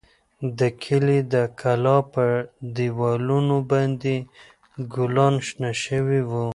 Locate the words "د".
0.59-0.59, 1.33-1.35